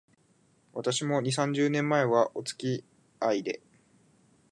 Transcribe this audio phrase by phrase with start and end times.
[0.73, 2.83] 私も、二、三十年前は、おつき
[3.19, 3.61] あいで